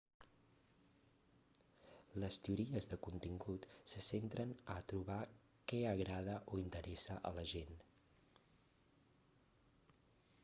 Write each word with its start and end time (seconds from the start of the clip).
les 2.21 2.39
teories 2.45 2.87
de 2.93 2.97
contingut 3.07 3.67
se 3.91 4.01
centren 4.05 4.53
a 4.75 4.77
trobar 4.93 5.19
què 5.73 5.81
agrada 5.91 6.37
o 6.55 6.59
interessa 6.65 7.19
a 7.31 7.33
la 7.39 7.43
gent 7.51 7.75